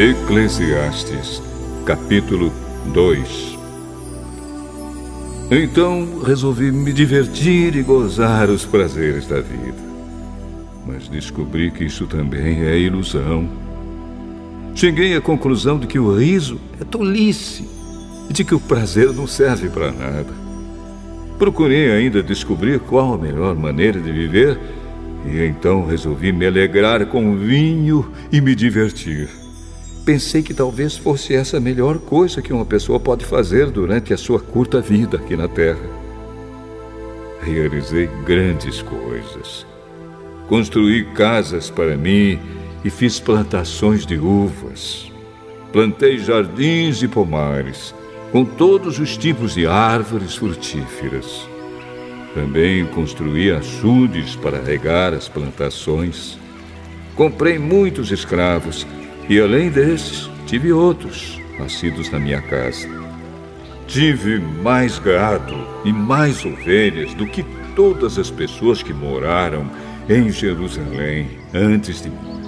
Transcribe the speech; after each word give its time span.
Eclesiastes, 0.00 1.42
capítulo 1.84 2.52
2 2.94 3.58
Então 5.50 6.20
resolvi 6.20 6.70
me 6.70 6.92
divertir 6.92 7.74
e 7.74 7.82
gozar 7.82 8.48
os 8.48 8.64
prazeres 8.64 9.26
da 9.26 9.40
vida. 9.40 9.82
Mas 10.86 11.08
descobri 11.08 11.72
que 11.72 11.82
isso 11.82 12.06
também 12.06 12.62
é 12.62 12.78
ilusão. 12.78 13.48
Cheguei 14.72 15.16
à 15.16 15.20
conclusão 15.20 15.80
de 15.80 15.88
que 15.88 15.98
o 15.98 16.16
riso 16.16 16.60
é 16.80 16.84
tolice 16.84 17.68
e 18.30 18.32
de 18.32 18.44
que 18.44 18.54
o 18.54 18.60
prazer 18.60 19.12
não 19.12 19.26
serve 19.26 19.68
para 19.68 19.90
nada. 19.90 20.32
Procurei 21.40 21.90
ainda 21.90 22.22
descobrir 22.22 22.78
qual 22.78 23.14
a 23.14 23.18
melhor 23.18 23.56
maneira 23.56 23.98
de 23.98 24.12
viver 24.12 24.60
e 25.26 25.40
então 25.40 25.84
resolvi 25.84 26.30
me 26.30 26.46
alegrar 26.46 27.04
com 27.06 27.36
vinho 27.36 28.08
e 28.30 28.40
me 28.40 28.54
divertir 28.54 29.47
pensei 30.08 30.42
que 30.42 30.54
talvez 30.54 30.96
fosse 30.96 31.34
essa 31.34 31.58
a 31.58 31.60
melhor 31.60 31.98
coisa 31.98 32.40
que 32.40 32.50
uma 32.50 32.64
pessoa 32.64 32.98
pode 32.98 33.26
fazer 33.26 33.70
durante 33.70 34.14
a 34.14 34.16
sua 34.16 34.40
curta 34.40 34.80
vida 34.80 35.18
aqui 35.18 35.36
na 35.36 35.46
Terra. 35.46 35.86
Realizei 37.42 38.08
grandes 38.24 38.80
coisas. 38.80 39.66
Construí 40.48 41.04
casas 41.12 41.68
para 41.68 41.94
mim 41.94 42.38
e 42.82 42.88
fiz 42.88 43.20
plantações 43.20 44.06
de 44.06 44.16
uvas. 44.16 45.12
Plantei 45.74 46.16
jardins 46.16 47.02
e 47.02 47.06
pomares, 47.06 47.94
com 48.32 48.46
todos 48.46 48.98
os 48.98 49.14
tipos 49.14 49.52
de 49.52 49.66
árvores 49.66 50.36
frutíferas. 50.36 51.46
Também 52.32 52.86
construí 52.86 53.50
açudes 53.50 54.34
para 54.36 54.58
regar 54.58 55.12
as 55.12 55.28
plantações. 55.28 56.38
Comprei 57.14 57.58
muitos 57.58 58.10
escravos 58.10 58.86
e 59.28 59.38
além 59.38 59.70
desses, 59.70 60.30
tive 60.46 60.72
outros 60.72 61.38
nascidos 61.58 62.10
na 62.10 62.18
minha 62.18 62.40
casa. 62.40 62.88
Tive 63.86 64.38
mais 64.38 64.98
gado 64.98 65.54
e 65.84 65.92
mais 65.92 66.44
ovelhas 66.44 67.12
do 67.14 67.26
que 67.26 67.44
todas 67.74 68.18
as 68.18 68.30
pessoas 68.30 68.82
que 68.82 68.92
moraram 68.92 69.70
em 70.08 70.30
Jerusalém 70.30 71.28
antes 71.52 72.02
de 72.02 72.10
mim. 72.10 72.38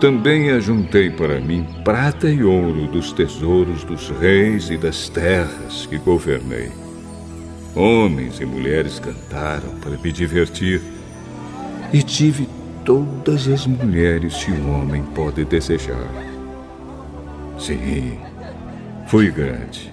Também 0.00 0.50
ajuntei 0.50 1.10
para 1.10 1.40
mim 1.40 1.66
prata 1.84 2.30
e 2.30 2.44
ouro 2.44 2.86
dos 2.86 3.10
tesouros 3.12 3.82
dos 3.82 4.10
reis 4.10 4.70
e 4.70 4.76
das 4.76 5.08
terras 5.08 5.86
que 5.86 5.98
governei. 5.98 6.70
Homens 7.74 8.40
e 8.40 8.46
mulheres 8.46 9.00
cantaram 9.00 9.74
para 9.80 9.98
me 9.98 10.12
divertir 10.12 10.80
e 11.92 12.02
tive 12.02 12.48
todas 12.88 13.46
as 13.48 13.66
mulheres 13.66 14.42
que 14.42 14.50
um 14.50 14.80
homem 14.80 15.02
pode 15.14 15.44
desejar. 15.44 16.08
Sim, 17.58 18.18
fui 19.06 19.30
grande. 19.30 19.92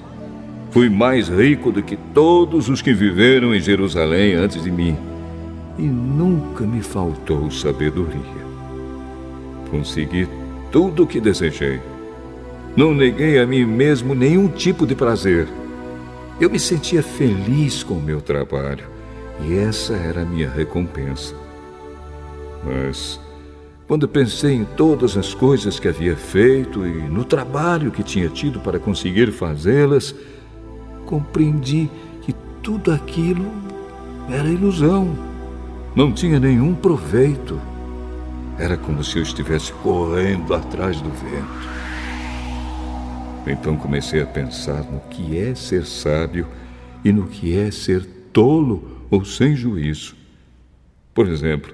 Fui 0.71 0.89
mais 0.89 1.27
rico 1.27 1.73
do 1.73 1.83
que 1.83 1.97
todos 2.13 2.69
os 2.69 2.81
que 2.81 2.93
viveram 2.93 3.53
em 3.53 3.59
Jerusalém 3.59 4.35
antes 4.35 4.63
de 4.63 4.71
mim. 4.71 4.95
E 5.77 5.81
nunca 5.81 6.63
me 6.65 6.81
faltou 6.81 7.51
sabedoria. 7.51 8.45
Consegui 9.69 10.25
tudo 10.71 11.03
o 11.03 11.07
que 11.07 11.19
desejei. 11.19 11.81
Não 12.77 12.93
neguei 12.93 13.39
a 13.39 13.45
mim 13.45 13.65
mesmo 13.65 14.15
nenhum 14.15 14.47
tipo 14.47 14.87
de 14.87 14.95
prazer. 14.95 15.49
Eu 16.39 16.49
me 16.49 16.59
sentia 16.59 17.03
feliz 17.03 17.83
com 17.83 17.95
o 17.95 18.01
meu 18.01 18.21
trabalho 18.21 18.85
e 19.41 19.57
essa 19.57 19.95
era 19.95 20.21
a 20.21 20.25
minha 20.25 20.49
recompensa. 20.49 21.44
Mas, 22.65 23.19
quando 23.87 24.07
pensei 24.07 24.53
em 24.53 24.65
todas 24.65 25.15
as 25.15 25.33
coisas 25.33 25.79
que 25.79 25.87
havia 25.87 26.15
feito 26.15 26.85
e 26.85 26.93
no 27.07 27.23
trabalho 27.23 27.91
que 27.91 28.01
tinha 28.01 28.27
tido 28.27 28.59
para 28.59 28.79
conseguir 28.79 29.31
fazê-las, 29.31 30.15
compreendi 31.05 31.89
que 32.21 32.33
tudo 32.63 32.91
aquilo 32.91 33.45
era 34.29 34.47
ilusão. 34.47 35.15
Não 35.95 36.11
tinha 36.11 36.39
nenhum 36.39 36.73
proveito. 36.73 37.61
Era 38.57 38.75
como 38.75 39.03
se 39.03 39.17
eu 39.17 39.23
estivesse 39.23 39.71
correndo 39.73 40.53
atrás 40.53 40.99
do 40.99 41.09
vento. 41.09 41.75
Então 43.47 43.77
comecei 43.77 44.21
a 44.21 44.25
pensar 44.25 44.83
no 44.83 44.99
que 45.01 45.37
é 45.37 45.53
ser 45.53 45.85
sábio 45.85 46.47
e 47.03 47.11
no 47.11 47.27
que 47.27 47.55
é 47.55 47.69
ser 47.69 48.03
tolo 48.33 49.05
ou 49.11 49.23
sem 49.23 49.55
juízo. 49.55 50.15
Por 51.13 51.27
exemplo, 51.27 51.73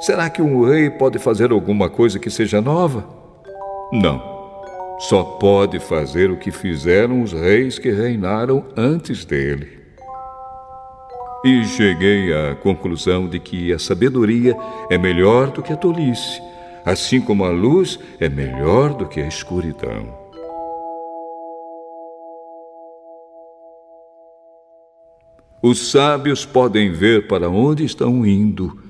Será 0.00 0.30
que 0.30 0.40
um 0.40 0.64
rei 0.64 0.88
pode 0.88 1.18
fazer 1.18 1.52
alguma 1.52 1.90
coisa 1.90 2.18
que 2.18 2.30
seja 2.30 2.58
nova? 2.58 3.06
Não. 3.92 4.18
Só 4.98 5.22
pode 5.22 5.78
fazer 5.78 6.30
o 6.30 6.38
que 6.38 6.50
fizeram 6.50 7.22
os 7.22 7.34
reis 7.34 7.78
que 7.78 7.90
reinaram 7.90 8.64
antes 8.74 9.26
dele. 9.26 9.78
E 11.44 11.64
cheguei 11.66 12.32
à 12.32 12.54
conclusão 12.54 13.28
de 13.28 13.38
que 13.38 13.74
a 13.74 13.78
sabedoria 13.78 14.56
é 14.88 14.96
melhor 14.96 15.50
do 15.50 15.62
que 15.62 15.72
a 15.72 15.76
tolice, 15.76 16.40
assim 16.82 17.20
como 17.20 17.44
a 17.44 17.50
luz 17.50 17.98
é 18.18 18.28
melhor 18.28 18.94
do 18.94 19.06
que 19.06 19.20
a 19.20 19.28
escuridão. 19.28 20.18
Os 25.62 25.90
sábios 25.90 26.46
podem 26.46 26.90
ver 26.90 27.28
para 27.28 27.50
onde 27.50 27.84
estão 27.84 28.24
indo 28.24 28.89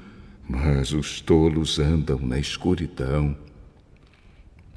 mas 0.52 0.92
os 0.92 1.20
tolos 1.20 1.78
andam 1.78 2.18
na 2.18 2.38
escuridão. 2.38 3.36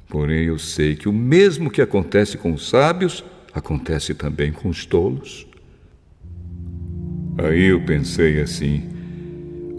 Porém, 0.08 0.44
eu 0.44 0.58
sei 0.58 0.94
que 0.94 1.08
o 1.08 1.12
mesmo 1.12 1.68
que 1.68 1.82
acontece 1.82 2.38
com 2.38 2.52
os 2.52 2.68
sábios, 2.68 3.24
acontece 3.52 4.14
também 4.14 4.52
com 4.52 4.68
os 4.68 4.86
tolos. 4.86 5.46
Aí 7.38 7.64
eu 7.64 7.84
pensei 7.84 8.40
assim: 8.40 8.84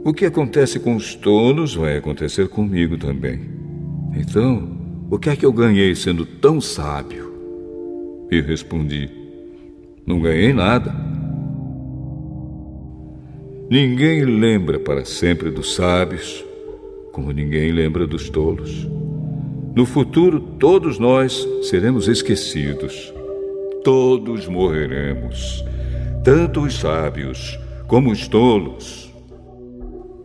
o 0.03 0.13
que 0.13 0.25
acontece 0.25 0.79
com 0.79 0.97
os 0.97 1.15
tolos 1.15 1.75
vai 1.75 1.97
acontecer 1.97 2.49
comigo 2.49 2.97
também. 2.97 3.39
Então, 4.13 4.77
o 5.09 5.17
que 5.17 5.29
é 5.29 5.35
que 5.35 5.45
eu 5.45 5.53
ganhei 5.53 5.95
sendo 5.95 6.25
tão 6.25 6.59
sábio? 6.59 7.31
E 8.29 8.41
respondi: 8.41 9.09
não 10.05 10.19
ganhei 10.19 10.51
nada. 10.51 11.14
Ninguém 13.69 14.23
lembra 14.23 14.79
para 14.79 15.03
sempre 15.03 15.49
dos 15.49 15.73
sábios, 15.73 16.45
como 17.11 17.31
ninguém 17.31 17.71
lembra 17.71 18.05
dos 18.05 18.29
tolos. 18.29 18.87
No 19.75 19.87
futuro, 19.87 20.39
todos 20.39 20.99
nós 20.99 21.47
seremos 21.63 22.07
esquecidos. 22.07 23.11
Todos 23.83 24.47
morreremos, 24.47 25.65
tanto 26.23 26.61
os 26.61 26.75
sábios 26.75 27.59
como 27.87 28.11
os 28.11 28.27
tolos. 28.27 29.11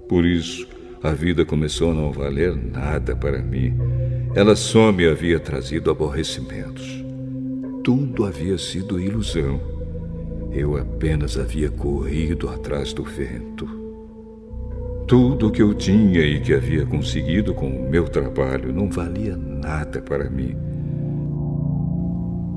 Por 0.07 0.27
isso, 0.27 0.69
a 1.03 1.13
vida 1.13 1.43
começou 1.45 1.93
a 1.93 1.95
não 1.95 2.13
valer 2.13 2.55
nada 2.55 3.17
para 3.17 3.41
mim. 3.41 3.75
Ela 4.35 4.55
só 4.55 4.93
me 4.93 5.07
havia 5.07 5.41
trazido 5.41 5.91
aborrecimentos. 5.91 7.03
Tudo 7.83 8.27
havia 8.27 8.59
sido 8.59 9.01
ilusão. 9.01 9.80
Eu 10.53 10.77
apenas 10.77 11.39
havia 11.39 11.71
corrido 11.71 12.49
atrás 12.49 12.93
do 12.93 13.05
vento. 13.05 13.69
Tudo 15.07 15.49
o 15.49 15.51
que 15.51 15.63
eu 15.63 15.75
tinha 15.75 16.21
e 16.21 16.41
que 16.41 16.53
havia 16.53 16.85
conseguido 16.85 17.55
com 17.55 17.69
o 17.69 17.91
meu 17.91 18.09
trabalho 18.09 18.73
não 18.73 18.91
valia 18.91 19.37
nada 19.37 20.01
para 20.01 20.29
mim. 20.29 20.57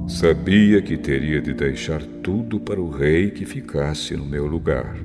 Sabia 0.07 0.81
que 0.81 0.97
teria 0.97 1.41
de 1.41 1.53
deixar 1.53 2.01
tudo 2.21 2.59
para 2.59 2.81
o 2.81 2.89
rei 2.89 3.31
que 3.31 3.45
ficasse 3.45 4.15
no 4.17 4.25
meu 4.25 4.45
lugar. 4.45 4.95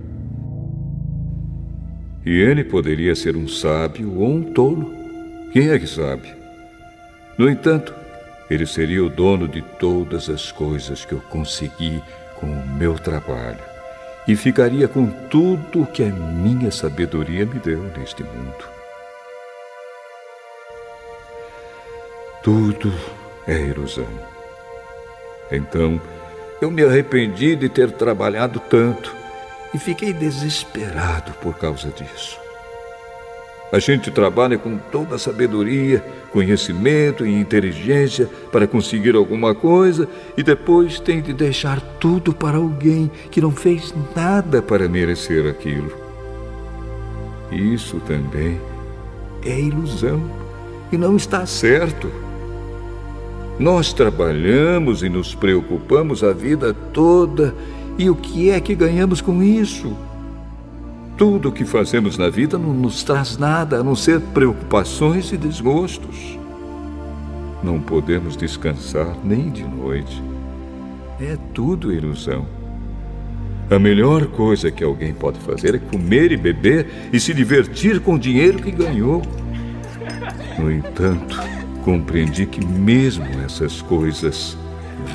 E 2.26 2.30
ele 2.30 2.64
poderia 2.64 3.14
ser 3.14 3.36
um 3.36 3.46
sábio 3.46 4.18
ou 4.18 4.28
um 4.28 4.42
tolo. 4.52 4.92
Quem 5.52 5.70
é 5.70 5.78
que 5.78 5.86
sabe? 5.86 6.28
No 7.38 7.48
entanto, 7.48 7.94
ele 8.50 8.66
seria 8.66 9.04
o 9.04 9.08
dono 9.08 9.46
de 9.46 9.62
todas 9.78 10.28
as 10.28 10.50
coisas 10.50 11.04
que 11.04 11.12
eu 11.12 11.20
consegui 11.20 12.02
com 12.40 12.46
o 12.46 12.66
meu 12.66 12.98
trabalho 12.98 13.62
e 14.26 14.36
ficaria 14.36 14.86
com 14.86 15.06
tudo 15.06 15.86
que 15.86 16.02
a 16.02 16.10
minha 16.10 16.70
sabedoria 16.70 17.46
me 17.46 17.58
deu 17.58 17.82
neste 17.96 18.22
mundo. 18.22 18.68
Tudo 22.42 22.92
é 23.46 23.58
ilusão. 23.58 24.08
Então, 25.50 26.00
eu 26.60 26.70
me 26.70 26.82
arrependi 26.84 27.56
de 27.56 27.68
ter 27.68 27.90
trabalhado 27.92 28.60
tanto 28.60 29.14
e 29.72 29.78
fiquei 29.78 30.12
desesperado 30.12 31.32
por 31.40 31.56
causa 31.56 31.88
disso. 31.90 32.47
A 33.70 33.78
gente 33.78 34.10
trabalha 34.10 34.56
com 34.56 34.78
toda 34.78 35.16
a 35.16 35.18
sabedoria, 35.18 36.02
conhecimento 36.32 37.26
e 37.26 37.38
inteligência 37.38 38.28
para 38.50 38.66
conseguir 38.66 39.14
alguma 39.14 39.54
coisa 39.54 40.08
e 40.36 40.42
depois 40.42 40.98
tem 40.98 41.20
de 41.20 41.34
deixar 41.34 41.80
tudo 42.00 42.32
para 42.32 42.56
alguém 42.56 43.10
que 43.30 43.42
não 43.42 43.50
fez 43.50 43.94
nada 44.16 44.62
para 44.62 44.88
merecer 44.88 45.46
aquilo. 45.46 45.92
Isso 47.52 48.00
também 48.06 48.58
é 49.44 49.60
ilusão. 49.60 50.22
e 50.90 50.96
não 50.96 51.16
está 51.16 51.44
certo. 51.44 52.10
Nós 53.58 53.92
trabalhamos 53.92 55.02
e 55.02 55.08
nos 55.10 55.34
preocupamos 55.34 56.24
a 56.24 56.32
vida 56.32 56.72
toda, 56.72 57.54
e 57.98 58.08
o 58.08 58.14
que 58.14 58.48
é 58.48 58.58
que 58.60 58.74
ganhamos 58.74 59.20
com 59.20 59.42
isso? 59.42 59.94
Tudo 61.18 61.48
o 61.48 61.52
que 61.52 61.64
fazemos 61.64 62.16
na 62.16 62.30
vida 62.30 62.56
não 62.56 62.72
nos 62.72 63.02
traz 63.02 63.36
nada 63.36 63.80
a 63.80 63.82
não 63.82 63.96
ser 63.96 64.20
preocupações 64.20 65.32
e 65.32 65.36
desgostos. 65.36 66.38
Não 67.60 67.80
podemos 67.80 68.36
descansar 68.36 69.16
nem 69.24 69.50
de 69.50 69.64
noite. 69.64 70.22
É 71.20 71.36
tudo 71.52 71.92
ilusão. 71.92 72.46
A 73.68 73.80
melhor 73.80 74.28
coisa 74.28 74.70
que 74.70 74.84
alguém 74.84 75.12
pode 75.12 75.40
fazer 75.40 75.74
é 75.74 75.78
comer 75.78 76.30
e 76.30 76.36
beber 76.36 76.86
e 77.12 77.18
se 77.18 77.34
divertir 77.34 77.98
com 77.98 78.14
o 78.14 78.18
dinheiro 78.18 78.62
que 78.62 78.70
ganhou. 78.70 79.20
No 80.56 80.70
entanto, 80.70 81.36
compreendi 81.84 82.46
que 82.46 82.64
mesmo 82.64 83.26
essas 83.44 83.82
coisas 83.82 84.56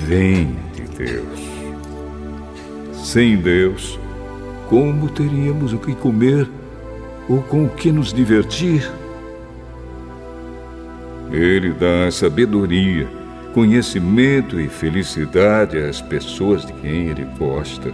vêm 0.06 0.54
de 0.76 0.82
Deus. 0.98 1.40
Sem 2.92 3.38
Deus, 3.38 3.98
como 4.74 5.08
teríamos 5.08 5.72
o 5.72 5.78
que 5.78 5.94
comer 5.94 6.50
ou 7.30 7.44
com 7.44 7.66
o 7.66 7.70
que 7.70 7.92
nos 7.92 8.12
divertir? 8.12 8.92
Ele 11.32 11.72
dá 11.74 12.10
sabedoria, 12.10 13.08
conhecimento 13.54 14.60
e 14.60 14.68
felicidade 14.68 15.78
às 15.78 16.02
pessoas 16.02 16.66
de 16.66 16.74
quem 16.74 17.10
ele 17.10 17.24
gosta. 17.38 17.94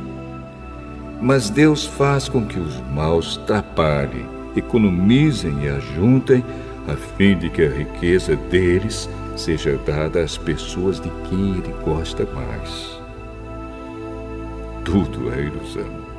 Mas 1.21 1.49
Deus 1.49 1.85
faz 1.85 2.29
com 2.29 2.45
que 2.45 2.57
os 2.57 2.79
maus 2.93 3.35
trabalhem, 3.45 4.25
economizem 4.55 5.65
e 5.65 5.67
ajuntem, 5.67 6.45
a 6.87 6.95
fim 6.95 7.37
de 7.37 7.49
que 7.49 7.61
a 7.61 7.69
riqueza 7.69 8.37
deles 8.49 9.09
seja 9.35 9.77
dada 9.85 10.21
às 10.21 10.37
pessoas 10.37 10.97
de 11.01 11.09
quem 11.27 11.57
ele 11.57 11.75
gosta 11.83 12.25
mais. 12.33 13.01
Tudo 14.85 15.29
é 15.33 15.41
ilusão. 15.41 16.18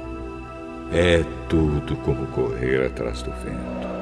É 0.92 1.24
tudo 1.48 1.96
como 1.98 2.26
correr 2.28 2.86
atrás 2.86 3.22
do 3.22 3.30
vento. 3.32 3.99